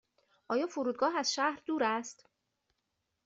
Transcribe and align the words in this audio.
آیا 0.47 0.67
فرودگاه 0.67 1.15
از 1.15 1.33
شهر 1.33 1.61
دور 1.65 1.83
است؟ 1.83 2.25